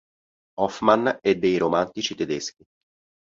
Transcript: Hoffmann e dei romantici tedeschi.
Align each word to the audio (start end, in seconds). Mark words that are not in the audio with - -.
Hoffmann 0.61 1.19
e 1.29 1.35
dei 1.37 1.59
romantici 1.59 2.15
tedeschi. 2.15 2.63